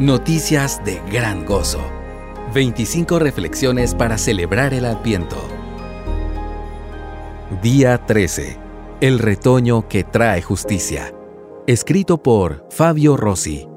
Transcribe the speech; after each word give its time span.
Noticias 0.00 0.82
de 0.82 0.98
gran 1.12 1.44
gozo. 1.44 1.82
25 2.54 3.18
reflexiones 3.18 3.94
para 3.94 4.16
celebrar 4.16 4.72
el 4.72 4.86
Adviento. 4.86 5.36
Día 7.60 7.98
13. 8.06 8.56
El 9.02 9.18
retoño 9.18 9.88
que 9.88 10.02
trae 10.02 10.40
justicia. 10.40 11.12
Escrito 11.66 12.22
por 12.22 12.66
Fabio 12.70 13.18
Rossi. 13.18 13.68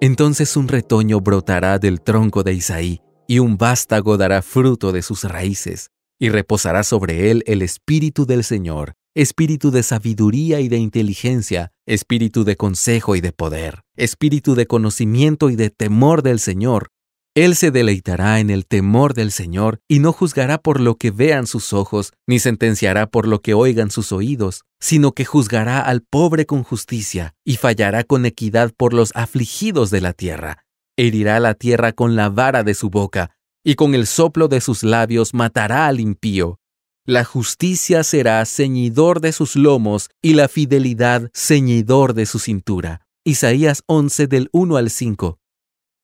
Entonces 0.00 0.56
un 0.56 0.68
retoño 0.68 1.20
brotará 1.20 1.80
del 1.80 2.00
tronco 2.00 2.44
de 2.44 2.52
Isaí, 2.52 3.00
y 3.26 3.40
un 3.40 3.58
vástago 3.58 4.16
dará 4.16 4.42
fruto 4.42 4.92
de 4.92 5.02
sus 5.02 5.24
raíces, 5.24 5.90
y 6.20 6.28
reposará 6.28 6.84
sobre 6.84 7.32
él 7.32 7.42
el 7.48 7.60
Espíritu 7.60 8.24
del 8.24 8.44
Señor, 8.44 8.94
espíritu 9.14 9.70
de 9.70 9.82
sabiduría 9.82 10.60
y 10.60 10.68
de 10.68 10.78
inteligencia, 10.78 11.72
espíritu 11.86 12.44
de 12.44 12.56
consejo 12.56 13.16
y 13.16 13.20
de 13.20 13.32
poder, 13.32 13.82
espíritu 13.96 14.54
de 14.54 14.66
conocimiento 14.66 15.50
y 15.50 15.56
de 15.56 15.70
temor 15.70 16.22
del 16.22 16.38
Señor. 16.38 16.90
Él 17.34 17.54
se 17.54 17.70
deleitará 17.70 18.40
en 18.40 18.50
el 18.50 18.66
temor 18.66 19.14
del 19.14 19.30
Señor 19.30 19.80
y 19.86 20.00
no 20.00 20.12
juzgará 20.12 20.58
por 20.58 20.80
lo 20.80 20.96
que 20.96 21.10
vean 21.10 21.46
sus 21.46 21.72
ojos, 21.72 22.12
ni 22.26 22.38
sentenciará 22.40 23.06
por 23.06 23.28
lo 23.28 23.42
que 23.42 23.54
oigan 23.54 23.90
sus 23.90 24.10
oídos, 24.10 24.64
sino 24.80 25.12
que 25.12 25.24
juzgará 25.24 25.80
al 25.80 26.02
pobre 26.02 26.46
con 26.46 26.64
justicia 26.64 27.34
y 27.44 27.56
fallará 27.56 28.02
con 28.04 28.26
equidad 28.26 28.72
por 28.76 28.92
los 28.92 29.12
afligidos 29.14 29.90
de 29.90 30.00
la 30.00 30.14
tierra. 30.14 30.64
Herirá 30.96 31.38
la 31.38 31.54
tierra 31.54 31.92
con 31.92 32.16
la 32.16 32.28
vara 32.28 32.64
de 32.64 32.74
su 32.74 32.90
boca, 32.90 33.30
y 33.64 33.74
con 33.74 33.94
el 33.94 34.06
soplo 34.06 34.48
de 34.48 34.60
sus 34.60 34.82
labios 34.82 35.32
matará 35.32 35.86
al 35.86 36.00
impío. 36.00 36.58
La 37.08 37.24
justicia 37.24 38.04
será 38.04 38.44
ceñidor 38.44 39.22
de 39.22 39.32
sus 39.32 39.56
lomos 39.56 40.10
y 40.20 40.34
la 40.34 40.46
fidelidad 40.46 41.30
ceñidor 41.32 42.12
de 42.12 42.26
su 42.26 42.38
cintura. 42.38 43.00
Isaías 43.24 43.82
11 43.86 44.26
del 44.26 44.50
1 44.52 44.76
al 44.76 44.90
5. 44.90 45.38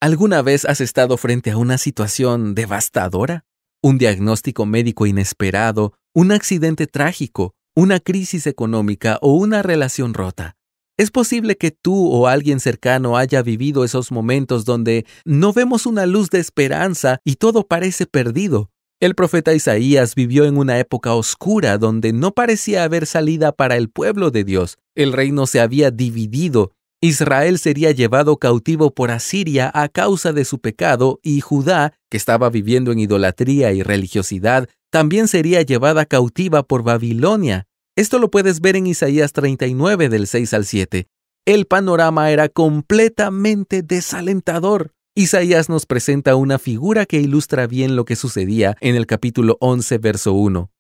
¿Alguna 0.01 0.41
vez 0.41 0.65
has 0.65 0.81
estado 0.81 1.19
frente 1.19 1.51
a 1.51 1.59
una 1.59 1.77
situación 1.77 2.55
devastadora? 2.55 3.45
¿Un 3.83 3.99
diagnóstico 3.99 4.65
médico 4.65 5.05
inesperado? 5.05 5.93
¿Un 6.15 6.33
accidente 6.33 6.87
trágico? 6.87 7.55
¿Una 7.77 8.01
crisis 8.01 8.47
económica 8.47 9.19
o 9.21 9.35
una 9.35 9.63
relación 9.63 10.15
rota? 10.15 10.57
Es 10.97 11.11
posible 11.11 11.59
que 11.59 11.71
tú 11.71 12.11
o 12.11 12.29
alguien 12.29 12.61
cercano 12.61 13.19
haya 13.19 13.43
vivido 13.43 13.85
esos 13.85 14.11
momentos 14.11 14.65
donde 14.65 15.05
no 15.27 15.53
vemos 15.53 15.85
una 15.85 16.07
luz 16.07 16.31
de 16.31 16.39
esperanza 16.39 17.19
y 17.25 17.37
todo 17.37 17.67
parece 17.67 18.07
perdido. 18.07 18.71
El 19.01 19.15
profeta 19.15 19.53
Isaías 19.53 20.15
vivió 20.15 20.45
en 20.45 20.57
una 20.57 20.79
época 20.79 21.15
oscura 21.15 21.79
donde 21.79 22.13
no 22.13 22.33
parecía 22.33 22.85
haber 22.85 23.07
salida 23.07 23.53
para 23.53 23.77
el 23.77 23.91
pueblo 23.91 24.31
de 24.31 24.45
Dios. 24.45 24.79
El 24.95 25.13
reino 25.13 25.47
se 25.47 25.61
había 25.61 25.91
dividido. 25.91 26.73
Israel 27.03 27.59
sería 27.59 27.91
llevado 27.91 28.39
cautivo 28.39 28.95
por 28.95 29.11
Asiria 29.11 29.71
a 29.75 29.89
causa 29.89 30.33
de 30.33 30.47
su 30.47 30.61
pecado 30.61 31.21
y 31.23 31.41
Judá, 31.41 31.93
que 32.09 32.17
estaba 32.17 32.49
viviendo 32.49 32.93
en 32.93 33.01
idolatría 33.01 33.73
y 33.73 33.83
religiosidad, 33.83 34.71
también 34.91 35.29
sería 35.29 35.61
llevada 35.63 36.07
cautiva 36.07 36.63
por 36.63 36.83
Babilonia. 36.83 37.67
Esto 37.97 38.19
lo 38.19 38.31
puedes 38.31 38.61
ver 38.61 38.77
en 38.77 38.87
Isaías 38.87 39.33
39 39.33 40.09
del 40.09 40.27
6 40.27 40.55
al 40.55 40.65
7. 40.65 41.09
El 41.45 41.67
panorama 41.67 42.31
era 42.31 42.49
completamente 42.49 43.83
desalentador. 43.83 44.95
Isaías 45.17 45.69
nos 45.69 45.87
presenta 45.87 46.35
una 46.35 46.59
figura 46.59 47.07
que 47.07 47.21
ilustra 47.21 47.69
bien 47.69 47.95
lo 47.95 48.05
que 48.05 48.17
sucedía 48.17 48.77
en 48.81 48.97
el 48.97 49.07
capítulo 49.07 49.57
11, 49.61 49.99
verso 49.99 50.33
1. 50.33 50.73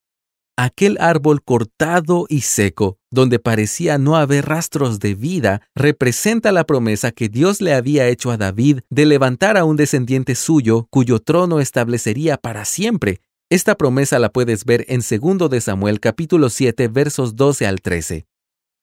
Aquel 0.56 0.98
árbol 0.98 1.40
cortado 1.44 2.26
y 2.28 2.40
seco, 2.40 2.98
donde 3.12 3.38
parecía 3.38 3.96
no 3.96 4.16
haber 4.16 4.46
rastros 4.46 4.98
de 4.98 5.14
vida, 5.14 5.62
representa 5.76 6.50
la 6.50 6.64
promesa 6.64 7.12
que 7.12 7.28
Dios 7.28 7.60
le 7.60 7.74
había 7.74 8.08
hecho 8.08 8.32
a 8.32 8.36
David 8.36 8.80
de 8.90 9.06
levantar 9.06 9.56
a 9.56 9.64
un 9.64 9.76
descendiente 9.76 10.34
suyo 10.34 10.88
cuyo 10.90 11.20
trono 11.20 11.60
establecería 11.60 12.36
para 12.36 12.64
siempre. 12.64 13.20
Esta 13.50 13.76
promesa 13.76 14.18
la 14.18 14.30
puedes 14.30 14.64
ver 14.64 14.84
en 14.88 15.00
2 15.00 15.48
de 15.48 15.60
Samuel 15.60 16.00
capítulo 16.00 16.50
7 16.50 16.88
versos 16.88 17.36
12 17.36 17.68
al 17.68 17.80
13. 17.80 18.26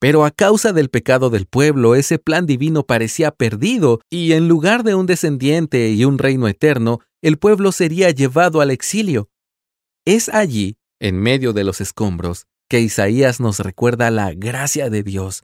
Pero 0.02 0.26
a 0.26 0.32
causa 0.32 0.74
del 0.74 0.90
pecado 0.90 1.30
del 1.30 1.46
pueblo, 1.46 1.94
ese 1.94 2.18
plan 2.18 2.48
divino 2.48 2.88
parecía 2.88 3.30
perdido, 3.30 4.02
y 4.10 4.32
en 4.32 4.48
lugar 4.48 4.84
de 4.84 4.96
un 4.96 5.06
descendiente 5.06 5.92
y 5.92 6.06
un 6.06 6.18
reino 6.18 6.48
eterno, 6.48 7.02
el 7.22 7.38
pueblo 7.38 7.72
sería 7.72 8.10
llevado 8.10 8.62
al 8.62 8.72
exilio. 8.72 9.30
Es 10.04 10.28
allí, 10.28 10.78
en 11.00 11.20
medio 11.20 11.54
de 11.54 11.64
los 11.64 11.82
escombros, 11.82 12.48
que 12.68 12.80
Isaías 12.80 13.40
nos 13.40 13.60
recuerda 13.60 14.10
la 14.10 14.34
gracia 14.34 14.90
de 14.90 15.04
Dios. 15.04 15.44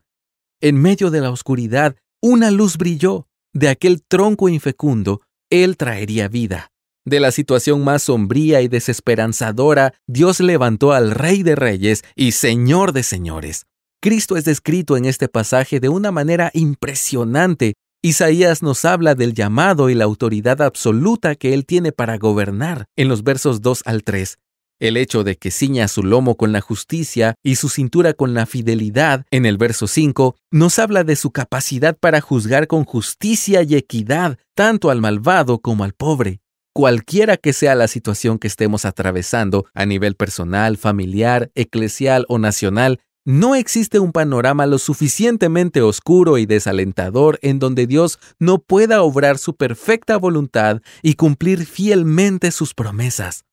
En 0.59 0.81
medio 0.81 1.11
de 1.11 1.21
la 1.21 1.29
oscuridad, 1.29 1.95
una 2.19 2.49
luz 2.49 2.77
brilló. 2.77 3.27
De 3.53 3.69
aquel 3.69 4.01
tronco 4.01 4.49
infecundo, 4.49 5.21
Él 5.51 5.77
traería 5.77 6.29
vida. 6.29 6.71
De 7.05 7.19
la 7.19 7.31
situación 7.31 7.83
más 7.83 8.03
sombría 8.03 8.61
y 8.61 8.67
desesperanzadora, 8.67 9.93
Dios 10.07 10.39
levantó 10.39 10.93
al 10.93 11.11
Rey 11.11 11.43
de 11.43 11.55
Reyes 11.55 12.03
y 12.15 12.31
Señor 12.31 12.91
de 12.91 13.03
Señores. 13.03 13.67
Cristo 13.99 14.37
es 14.37 14.45
descrito 14.45 14.95
en 14.95 15.05
este 15.05 15.27
pasaje 15.27 15.79
de 15.79 15.89
una 15.89 16.11
manera 16.11 16.51
impresionante. 16.53 17.73
Isaías 18.03 18.61
nos 18.61 18.85
habla 18.85 19.15
del 19.15 19.33
llamado 19.33 19.89
y 19.89 19.95
la 19.95 20.05
autoridad 20.05 20.61
absoluta 20.61 21.33
que 21.35 21.55
Él 21.55 21.65
tiene 21.65 21.91
para 21.91 22.17
gobernar 22.17 22.85
en 22.95 23.07
los 23.07 23.23
versos 23.23 23.61
2 23.61 23.81
al 23.85 24.03
3. 24.03 24.37
El 24.79 24.97
hecho 24.97 25.23
de 25.23 25.35
que 25.35 25.49
ciña 25.49 25.87
su 25.87 26.03
lomo 26.03 26.37
con 26.37 26.51
la 26.51 26.61
justicia 26.61 27.33
y 27.43 27.55
su 27.55 27.69
cintura 27.69 28.13
con 28.13 28.35
la 28.35 28.45
fidelidad 28.45 29.25
en 29.31 29.47
el 29.47 29.57
verso 29.57 29.87
5 29.87 30.35
nos 30.51 30.77
habla 30.77 31.03
de 31.03 31.15
su 31.15 31.31
capacidad 31.31 31.97
para 31.97 32.21
juzgar 32.21 32.67
con 32.67 32.85
justicia 32.85 33.63
y 33.63 33.73
equidad 33.73 34.37
tanto 34.53 34.91
al 34.91 35.01
malvado 35.01 35.57
como 35.57 35.83
al 35.83 35.93
pobre. 35.93 36.39
Cualquiera 36.71 37.37
que 37.37 37.53
sea 37.53 37.73
la 37.73 37.87
situación 37.87 38.37
que 38.37 38.45
estemos 38.45 38.85
atravesando 38.85 39.65
a 39.73 39.87
nivel 39.87 40.13
personal, 40.13 40.77
familiar, 40.77 41.49
eclesial 41.55 42.25
o 42.29 42.37
nacional, 42.37 42.99
no 43.27 43.55
existe 43.55 43.99
un 43.99 44.13
panorama 44.13 44.65
lo 44.67 44.79
suficientemente 44.79 45.81
oscuro 45.81 46.37
y 46.37 46.45
desalentador 46.45 47.39
en 47.41 47.59
donde 47.59 47.85
Dios 47.85 48.19
no 48.39 48.59
pueda 48.59 49.01
obrar 49.01 49.37
su 49.37 49.57
perfecta 49.57 50.15
voluntad 50.15 50.81
y 51.01 51.15
cumplir 51.15 51.65
fielmente 51.65 52.51
sus 52.51 52.73
promesas. 52.73 53.43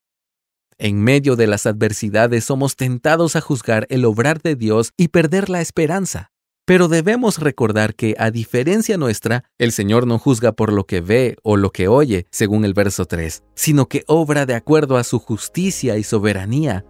En 0.77 1.03
medio 1.03 1.35
de 1.35 1.47
las 1.47 1.65
adversidades 1.65 2.45
somos 2.45 2.77
tentados 2.77 3.35
a 3.35 3.41
juzgar 3.41 3.85
el 3.89 4.05
obrar 4.05 4.41
de 4.41 4.55
Dios 4.55 4.93
y 4.95 5.09
perder 5.09 5.49
la 5.49 5.59
esperanza. 5.59 6.31
Pero 6.63 6.87
debemos 6.87 7.39
recordar 7.39 7.95
que, 7.95 8.15
a 8.17 8.31
diferencia 8.31 8.97
nuestra, 8.97 9.43
el 9.57 9.73
Señor 9.73 10.07
no 10.07 10.19
juzga 10.19 10.53
por 10.53 10.71
lo 10.71 10.85
que 10.85 11.01
ve 11.01 11.35
o 11.43 11.57
lo 11.57 11.71
que 11.71 11.89
oye, 11.89 12.27
según 12.31 12.63
el 12.63 12.73
verso 12.73 13.07
3, 13.07 13.43
sino 13.55 13.87
que 13.87 14.05
obra 14.07 14.45
de 14.45 14.55
acuerdo 14.55 14.95
a 14.95 15.03
su 15.03 15.19
justicia 15.19 15.97
y 15.97 16.03
soberanía 16.03 16.85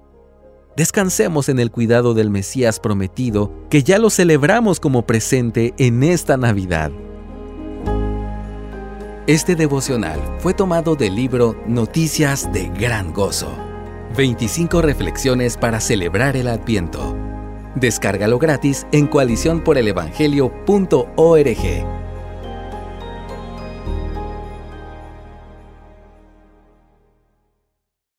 Descansemos 0.75 1.47
en 1.47 1.59
el 1.59 1.72
cuidado 1.72 2.13
del 2.13 2.30
Mesías 2.30 2.81
prometido, 2.81 3.53
que 3.69 3.81
ya 3.81 3.97
lo 3.97 4.09
celebramos 4.09 4.81
como 4.81 5.06
presente 5.06 5.74
en 5.78 6.03
esta 6.03 6.36
Navidad. 6.36 6.91
Este 9.25 9.56
devocional 9.56 10.19
fue 10.40 10.53
tomado 10.53 10.97
del 10.97 11.16
libro 11.16 11.56
Noticias 11.66 12.52
de 12.52 12.69
Gran 12.78 13.13
Gozo. 13.13 13.56
25 14.18 14.81
reflexiones 14.81 15.56
para 15.56 15.80
celebrar 15.80 16.36
el 16.36 16.50
Adviento. 16.50 17.16
Descárgalo 17.75 18.38
gratis 18.38 18.86
en 18.92 19.07
coaliciónporelevangelio.org. 19.07 21.94